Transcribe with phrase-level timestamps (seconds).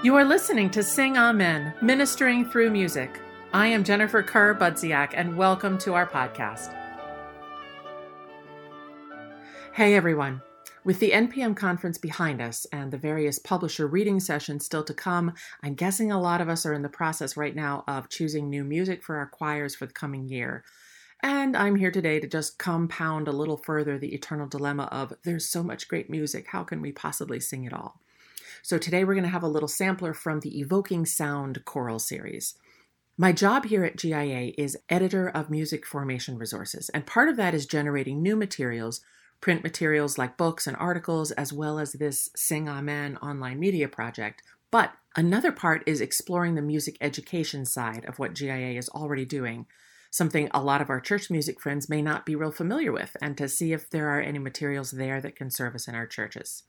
[0.00, 3.18] You are listening to Sing Amen, Ministering Through Music.
[3.52, 6.72] I am Jennifer Kerr Budziak, and welcome to our podcast.
[9.72, 10.40] Hey everyone.
[10.84, 15.32] With the NPM conference behind us and the various publisher reading sessions still to come,
[15.64, 18.62] I'm guessing a lot of us are in the process right now of choosing new
[18.62, 20.62] music for our choirs for the coming year.
[21.24, 25.48] And I'm here today to just compound a little further the eternal dilemma of there's
[25.48, 28.00] so much great music, how can we possibly sing it all?
[28.62, 32.54] So today we're going to have a little sampler from the Evoking Sound choral series.
[33.16, 37.54] My job here at GIA is editor of music formation resources, and part of that
[37.54, 39.00] is generating new materials,
[39.40, 44.42] print materials like books and articles, as well as this Sing Amen online media project.
[44.70, 49.66] But another part is exploring the music education side of what GIA is already doing,
[50.10, 53.36] something a lot of our church music friends may not be real familiar with, and
[53.38, 56.64] to see if there are any materials there that can serve us in our churches.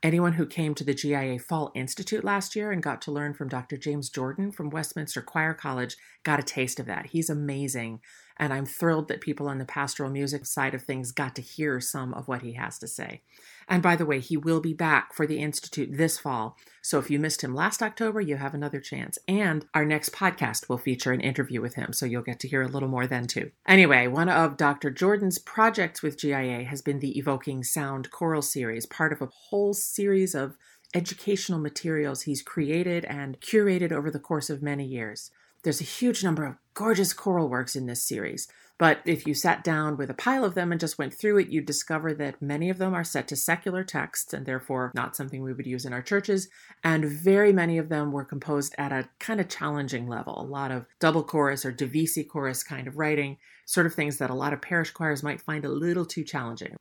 [0.00, 3.48] Anyone who came to the GIA Fall Institute last year and got to learn from
[3.48, 3.76] Dr.
[3.76, 7.06] James Jordan from Westminster Choir College got a taste of that.
[7.06, 8.00] He's amazing.
[8.38, 11.80] And I'm thrilled that people on the pastoral music side of things got to hear
[11.80, 13.22] some of what he has to say.
[13.68, 16.56] And by the way, he will be back for the Institute this fall.
[16.80, 19.18] So if you missed him last October, you have another chance.
[19.28, 21.92] And our next podcast will feature an interview with him.
[21.92, 23.50] So you'll get to hear a little more then too.
[23.66, 24.90] Anyway, one of Dr.
[24.90, 29.74] Jordan's projects with GIA has been the Evoking Sound Choral Series, part of a whole
[29.74, 30.56] series of
[30.94, 35.30] educational materials he's created and curated over the course of many years.
[35.62, 38.46] There's a huge number of gorgeous choral works in this series.
[38.78, 41.48] But if you sat down with a pile of them and just went through it,
[41.48, 45.42] you'd discover that many of them are set to secular texts and therefore not something
[45.42, 46.48] we would use in our churches.
[46.84, 50.40] And very many of them were composed at a kind of challenging level.
[50.40, 54.30] A lot of double chorus or divisi chorus kind of writing, sort of things that
[54.30, 56.76] a lot of parish choirs might find a little too challenging.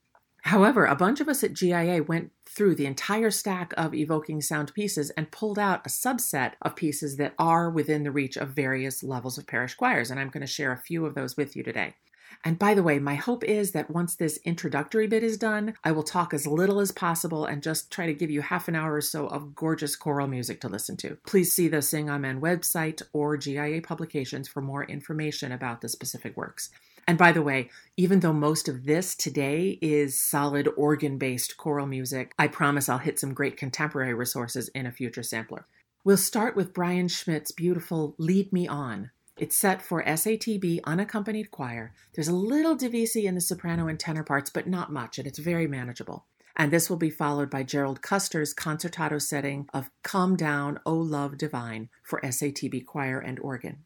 [0.48, 4.74] However, a bunch of us at GIA went through the entire stack of evoking sound
[4.74, 9.04] pieces and pulled out a subset of pieces that are within the reach of various
[9.04, 11.64] levels of parish choirs, and I'm going to share a few of those with you
[11.64, 11.96] today.
[12.44, 15.92] And by the way, my hope is that once this introductory bit is done, I
[15.92, 18.94] will talk as little as possible and just try to give you half an hour
[18.94, 21.18] or so of gorgeous choral music to listen to.
[21.26, 26.38] Please see the Sing Amen website or GIA publications for more information about the specific
[26.38, 26.70] works.
[27.08, 31.88] And by the way, even though most of this today is solid organ based choral
[31.88, 35.66] music, I promise I'll hit some great contemporary resources in a future sampler.
[36.04, 39.12] We'll start with Brian Schmidt's beautiful Lead Me On.
[39.38, 41.94] It's set for SATB unaccompanied choir.
[42.16, 45.38] There's a little divisi in the soprano and tenor parts, but not much, and it's
[45.38, 46.26] very manageable.
[46.56, 51.38] And this will be followed by Gerald Custer's concertato setting of Come Down, O Love
[51.38, 53.84] Divine for SATB choir and organ.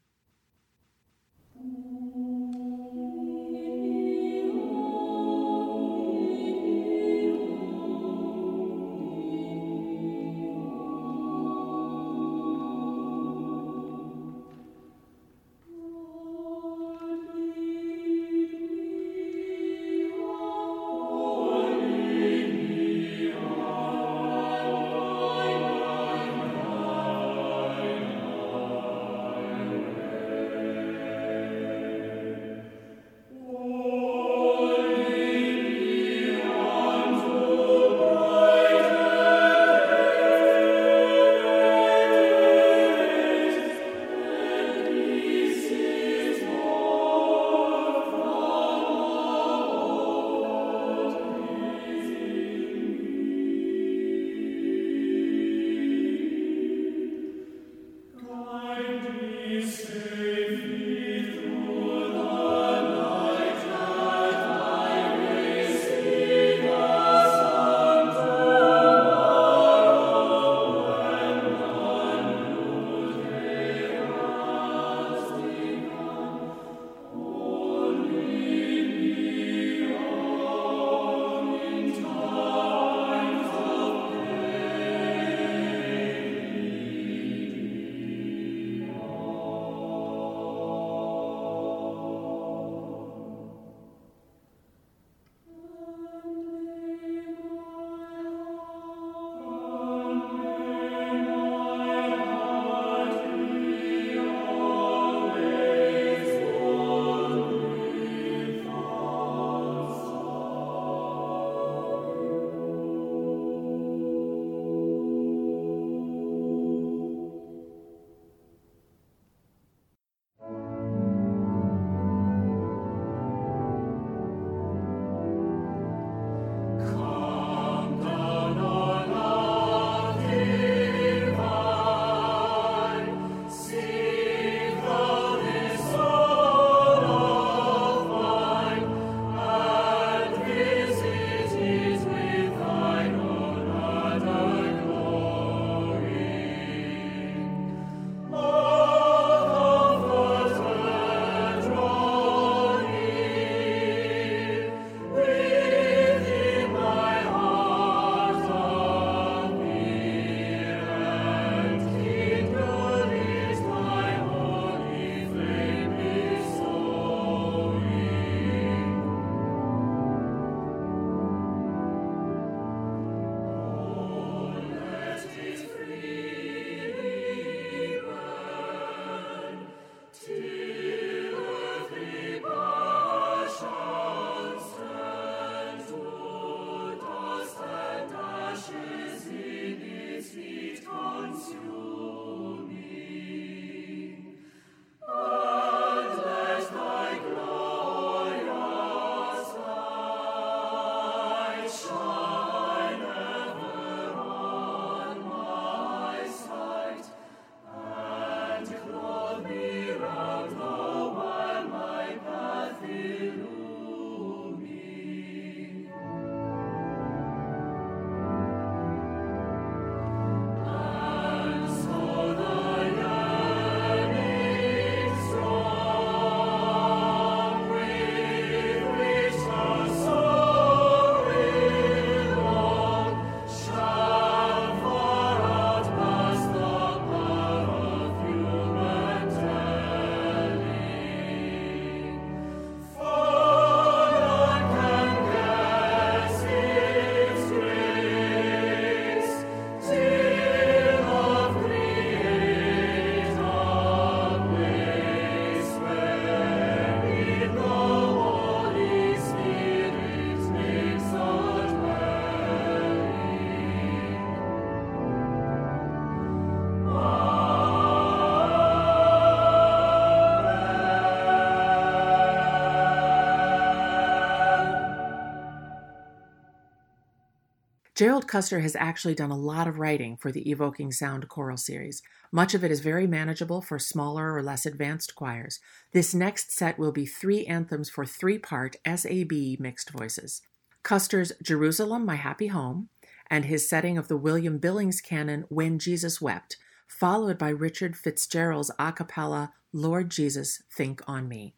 [277.94, 282.00] Gerald Custer has actually done a lot of writing for the Evoking Sound choral series.
[282.32, 285.60] Much of it is very manageable for smaller or less advanced choirs.
[285.92, 290.40] This next set will be three anthems for three part SAB mixed voices
[290.82, 292.88] Custer's Jerusalem, My Happy Home,
[293.28, 296.56] and his setting of the William Billings canon, When Jesus Wept,
[296.88, 301.56] followed by Richard Fitzgerald's a cappella, Lord Jesus, Think on Me.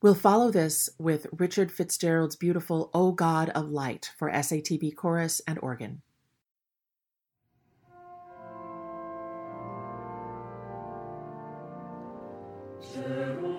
[0.00, 5.58] We'll follow this with Richard Fitzgerald's beautiful O God of Light for SATB chorus and
[5.60, 6.02] organ.
[12.94, 13.57] Sure.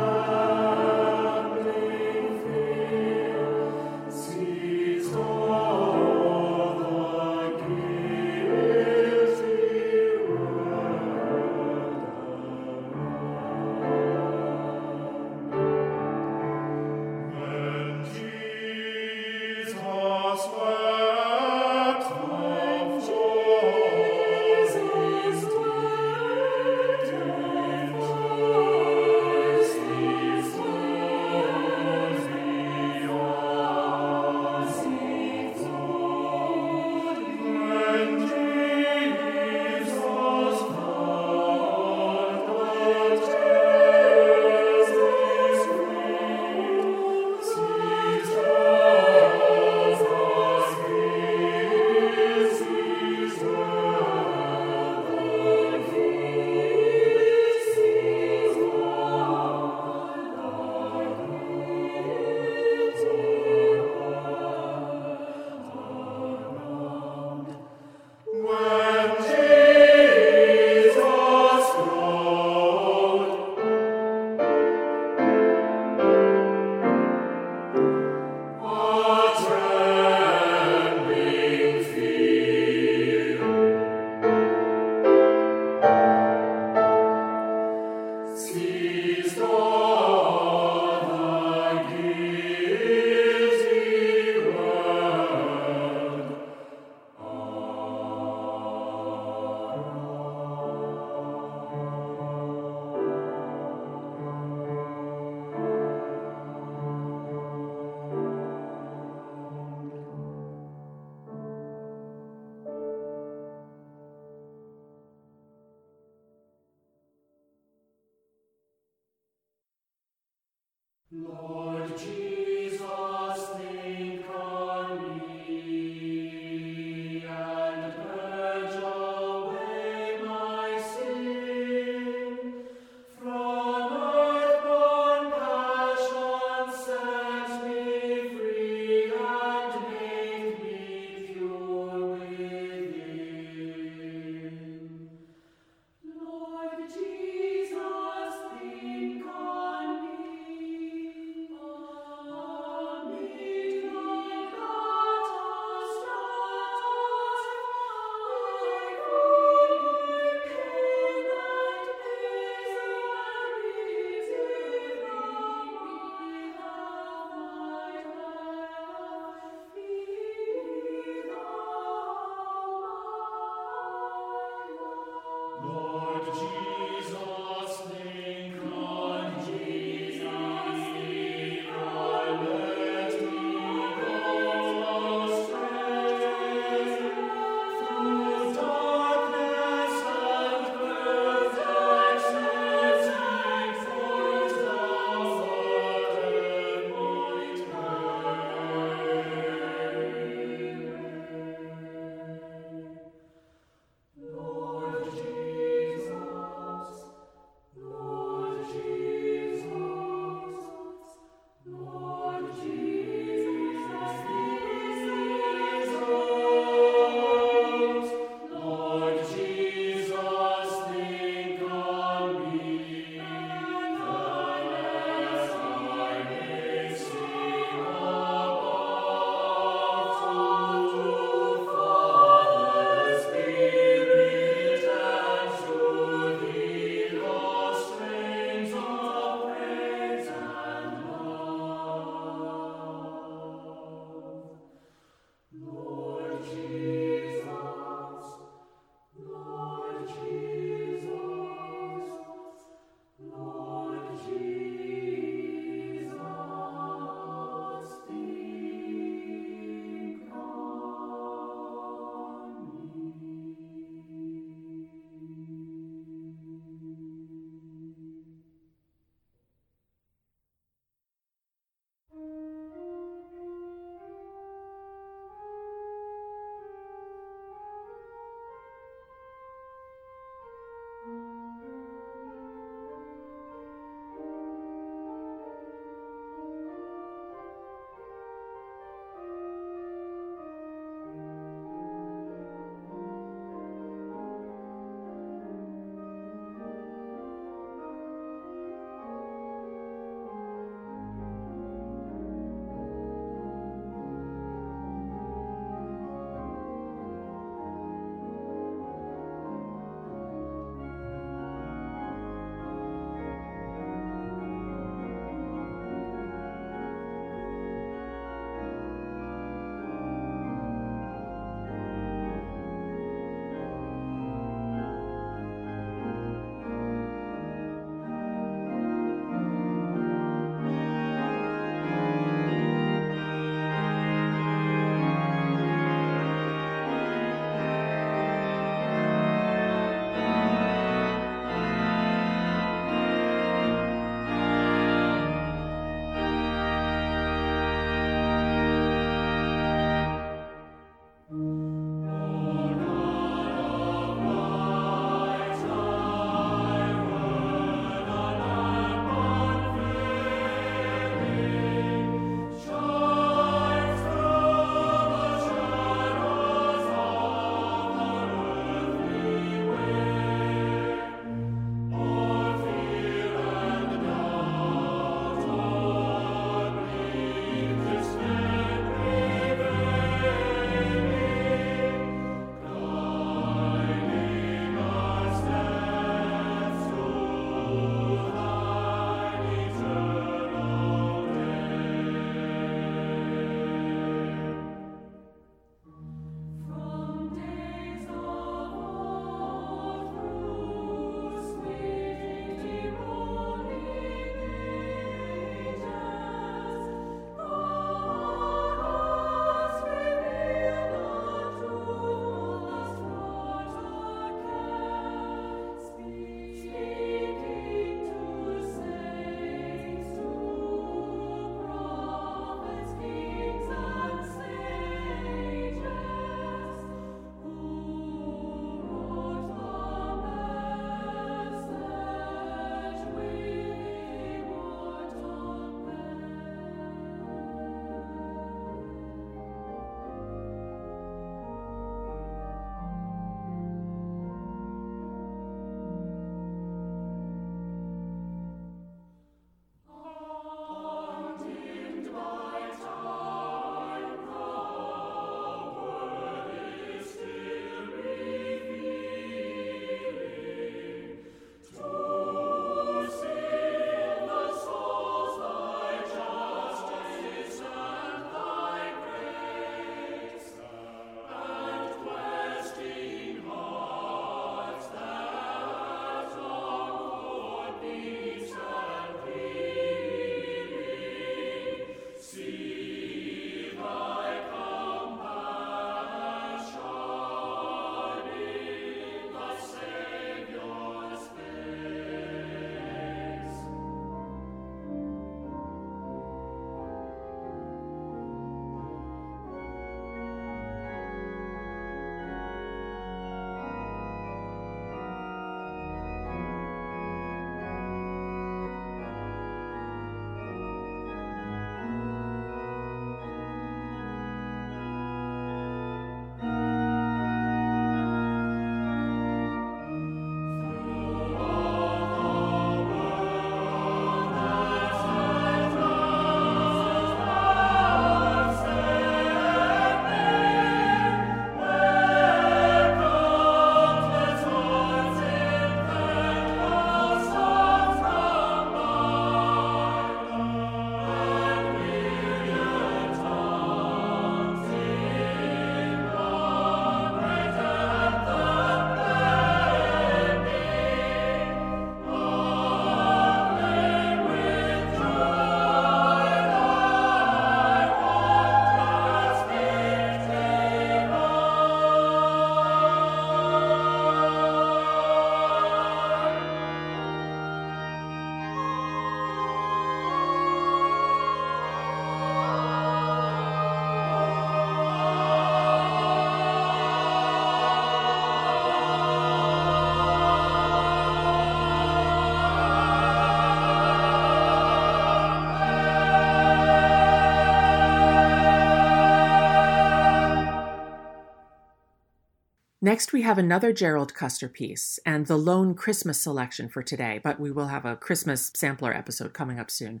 [592.82, 597.38] Next, we have another Gerald Custer piece and the lone Christmas selection for today, but
[597.38, 600.00] we will have a Christmas sampler episode coming up soon.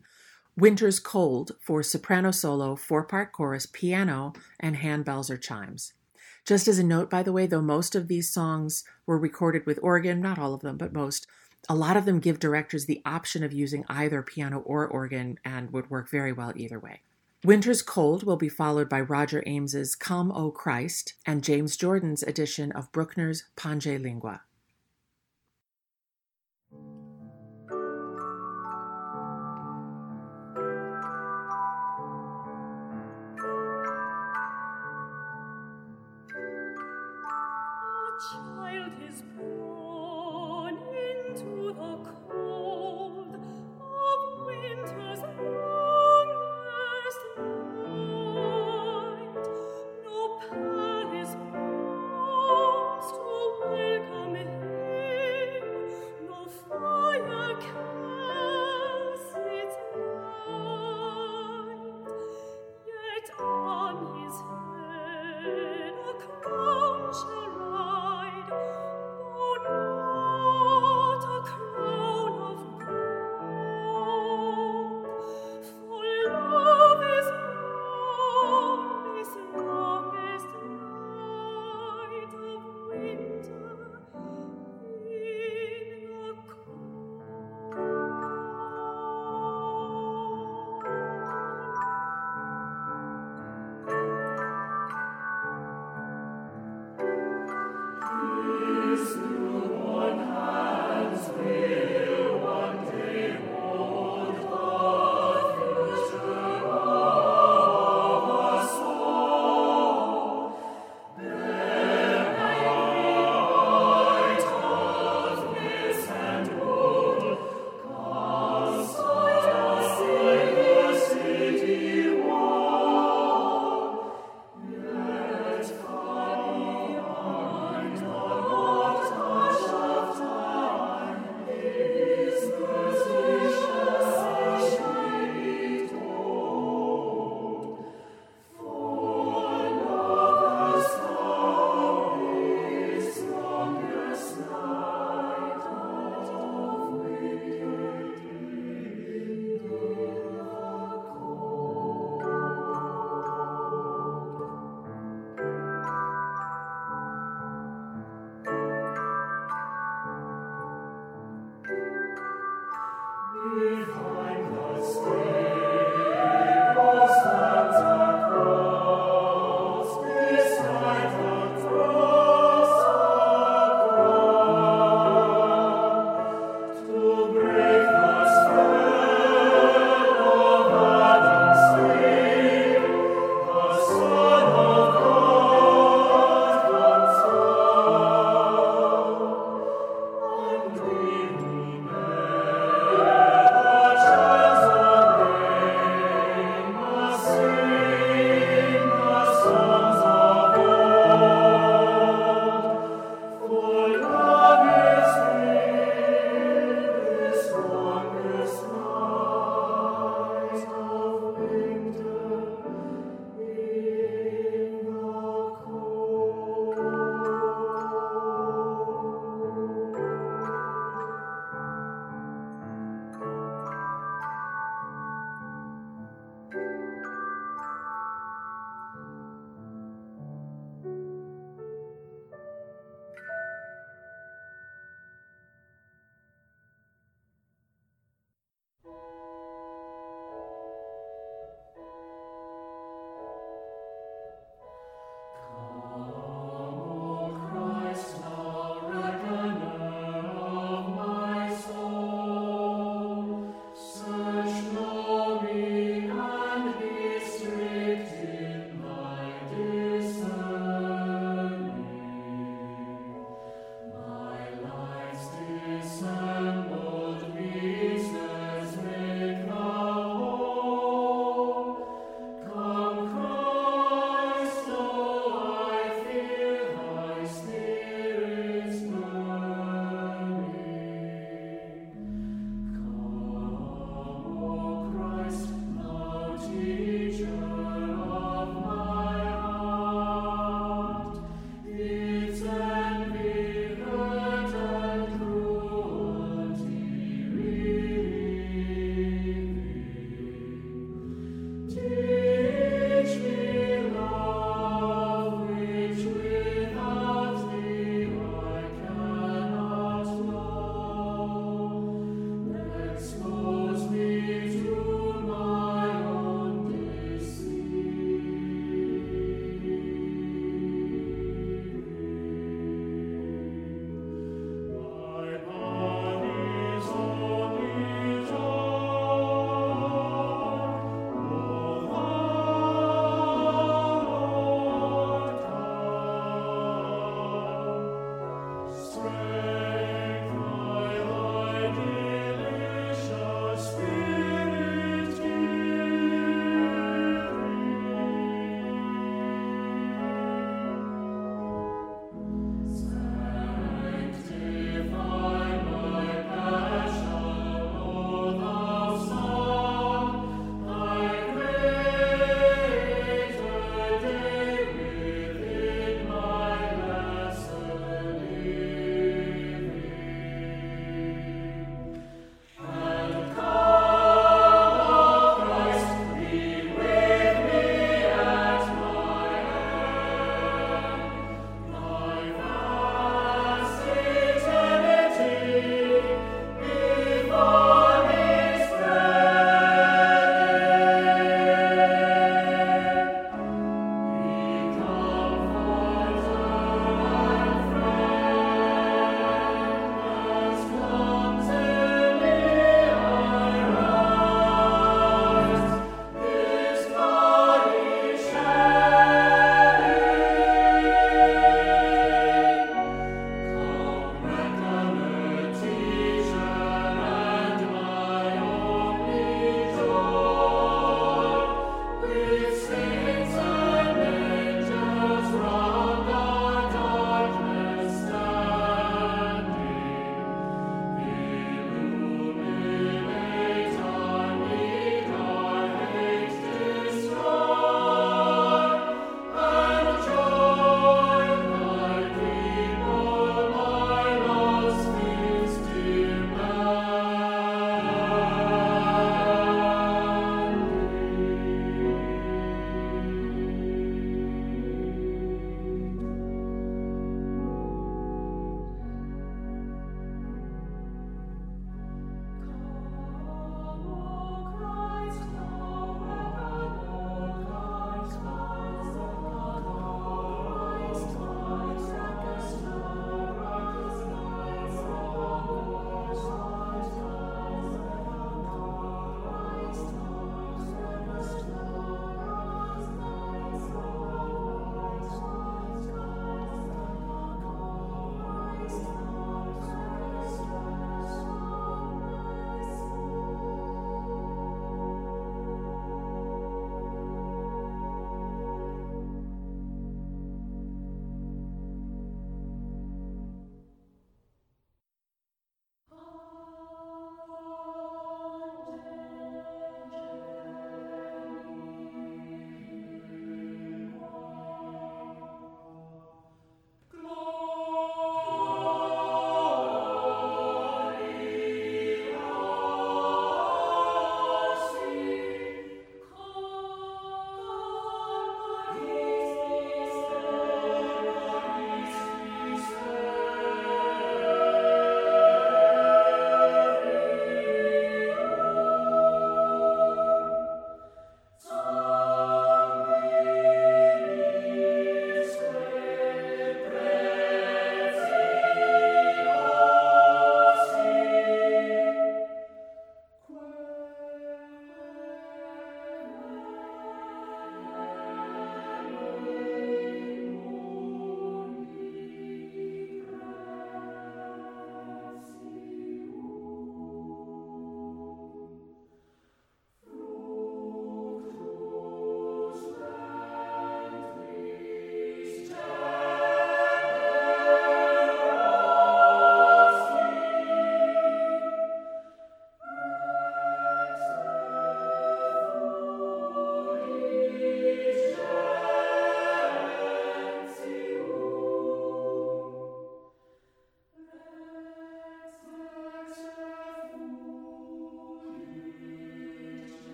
[0.56, 5.92] Winter's Cold for soprano solo, four part chorus, piano, and handbells or chimes.
[6.46, 9.78] Just as a note, by the way, though most of these songs were recorded with
[9.82, 11.26] organ, not all of them, but most,
[11.68, 15.70] a lot of them give directors the option of using either piano or organ and
[15.70, 17.02] would work very well either way.
[17.42, 22.70] Winter's Cold will be followed by Roger Ames's Come, O Christ and James Jordan's edition
[22.72, 24.42] of Bruckner's Pange Lingua.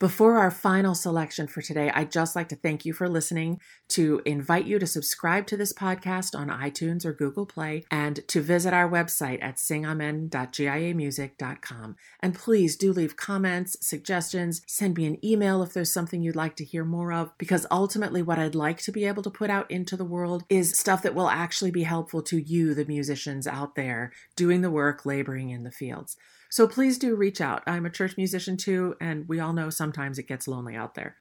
[0.00, 4.22] Before our final selection for today, I'd just like to thank you for listening, to
[4.24, 8.72] invite you to subscribe to this podcast on iTunes or Google Play, and to visit
[8.72, 11.96] our website at singamen.giamusic.com.
[12.20, 16.54] And please do leave comments, suggestions, send me an email if there's something you'd like
[16.56, 19.68] to hear more of, because ultimately what I'd like to be able to put out
[19.68, 23.74] into the world is stuff that will actually be helpful to you, the musicians out
[23.74, 26.16] there doing the work, laboring in the fields.
[26.48, 27.62] So please do reach out.
[27.66, 31.16] I'm a church musician too, and we all know sometimes it gets lonely out there.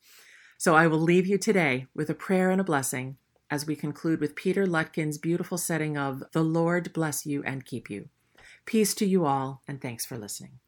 [0.57, 3.17] So I will leave you today with a prayer and a blessing
[3.49, 7.89] as we conclude with Peter Lutkin's beautiful setting of The Lord bless you and keep
[7.89, 8.09] you.
[8.65, 10.59] Peace to you all, and thanks for listening.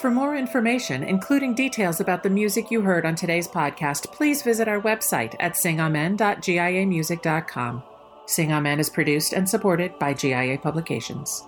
[0.00, 4.66] For more information, including details about the music you heard on today's podcast, please visit
[4.66, 7.82] our website at singamen.giamusic.com.
[8.24, 11.44] Sing Amen is produced and supported by GIA Publications.